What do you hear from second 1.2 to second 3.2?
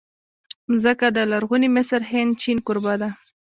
لرغوني مصر، هند، چین کوربه ده.